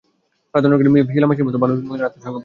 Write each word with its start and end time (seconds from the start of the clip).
প্রার্থনা 0.53 0.75
করি 0.77 0.89
শিলা 1.13 1.27
মাসির 1.29 1.47
মতো 1.47 1.57
ভালো 1.63 1.73
মহিলার 1.89 2.07
আত্মা 2.09 2.21
স্বর্গ 2.23 2.35
পায়। 2.35 2.39